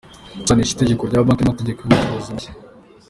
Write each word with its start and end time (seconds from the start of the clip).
Gusanisha 0.39 0.73
itegeko 0.73 1.01
rya 1.03 1.25
banki 1.25 1.41
n’amategeko 1.43 1.79
y’ubucuruzi 1.81 2.33
mashya. 2.35 2.51